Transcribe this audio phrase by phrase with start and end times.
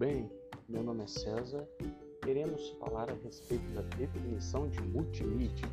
[0.00, 0.30] bem?
[0.68, 1.66] Meu nome é César.
[2.22, 5.68] Queremos falar a respeito da definição de multimídia.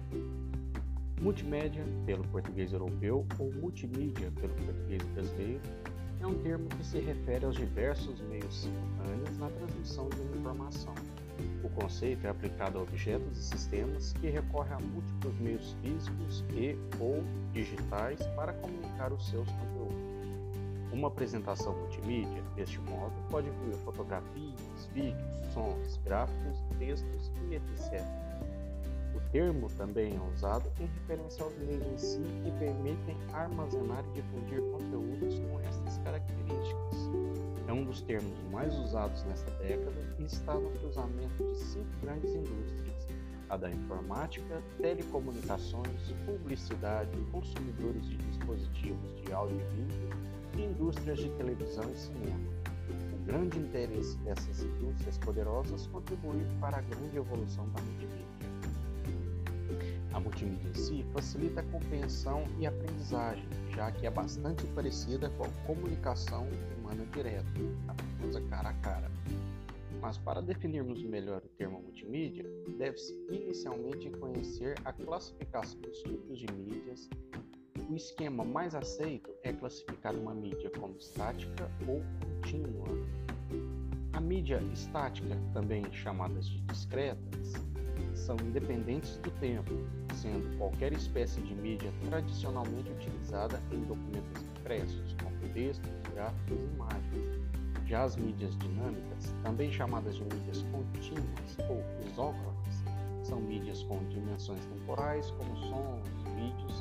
[1.21, 5.61] Multimédia, pelo português europeu, ou multimídia, pelo português brasileiro,
[6.19, 10.95] é um termo que se refere aos diversos meios simultâneos na transmissão de uma informação.
[11.63, 16.75] O conceito é aplicado a objetos e sistemas que recorrem a múltiplos meios físicos e
[16.99, 17.23] ou
[17.53, 20.16] digitais para comunicar os seus conteúdos.
[20.91, 28.03] Uma apresentação multimídia, deste modo, pode incluir fotografias, vídeos, sons, gráficos, textos e etc.
[29.15, 34.21] O termo também é usado em referência aos meios em si que permitem armazenar e
[34.21, 37.09] difundir conteúdos com estas características.
[37.67, 42.33] É um dos termos mais usados nesta década e está no cruzamento de cinco grandes
[42.33, 43.07] indústrias:
[43.49, 51.83] a da informática, telecomunicações, publicidade, consumidores de dispositivos de áudio e vídeo indústrias de televisão
[51.91, 52.49] e cinema.
[53.13, 58.27] O grande interesse dessas indústrias poderosas contribuiu para a grande evolução da multimídia.
[60.13, 65.43] A multimídia em si facilita a compreensão e aprendizagem, já que é bastante parecida com
[65.43, 66.47] a comunicação
[66.77, 67.47] humana direta,
[67.87, 69.11] a famosa cara a cara.
[70.01, 72.45] Mas para definirmos melhor o termo multimídia,
[72.77, 77.09] deve-se inicialmente conhecer a classificação dos tipos de mídias
[77.89, 82.87] o esquema mais aceito é classificar uma mídia como estática ou contínua.
[84.13, 87.53] A mídia estática, também chamadas de discretas,
[88.13, 89.73] são independentes do tempo,
[90.13, 97.41] sendo qualquer espécie de mídia tradicionalmente utilizada em documentos impressos, como textos, gráficos e imagens.
[97.85, 102.83] Já as mídias dinâmicas, também chamadas de mídias contínuas ou isócronas,
[103.23, 106.76] são mídias com dimensões temporais, como sons, vídeos.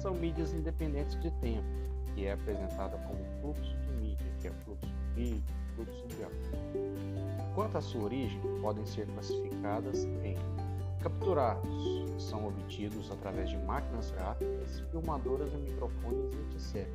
[0.00, 1.68] São mídias independentes de tempo,
[2.14, 7.54] que é apresentada como fluxo de mídia, que é fluxo de vídeo, fluxo de áudio.
[7.54, 10.36] Quanto à sua origem, podem ser classificadas em
[11.02, 11.68] capturados,
[12.14, 16.88] que são obtidos através de máquinas gráficas, filmadoras e microfones, etc.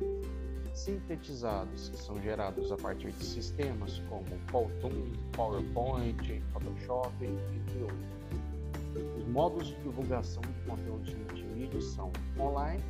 [0.74, 9.16] Sintetizados, que são gerados a partir de sistemas como Powtoon, PowerPoint, Photoshop, entre outros.
[9.16, 12.82] Os modos de divulgação de conteúdos multimídia são online,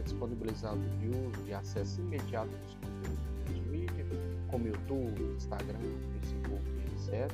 [0.00, 4.06] é disponibilizado de uso e acesso imediato dos conteúdos multimídia,
[4.50, 5.78] como YouTube, Instagram,
[6.12, 6.64] Facebook,
[6.96, 7.30] etc.,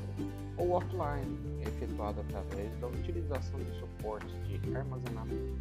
[0.59, 5.59] ou offline, efetuado através da utilização de suportes de armazenamento,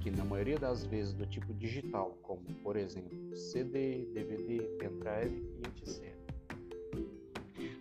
[0.00, 5.66] que na maioria das vezes do tipo digital, como por exemplo CD, DVD, pendrive e
[5.66, 6.14] etc.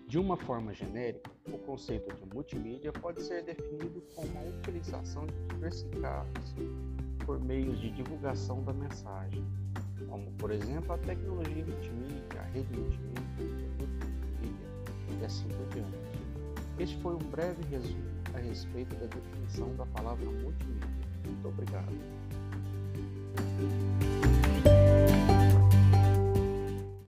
[0.08, 5.34] De uma forma genérica, o conceito de multimídia pode ser definido como a utilização de
[5.54, 6.56] diversificados
[7.26, 9.44] por meios de divulgação da mensagem,
[10.10, 14.68] como por exemplo a tecnologia multimídia, a rede multimídia, o produto multimídia
[15.22, 16.16] e assim por diante.
[16.80, 20.90] Este foi um breve resumo a respeito da definição da palavra multimídia.
[21.26, 21.96] Muito obrigado.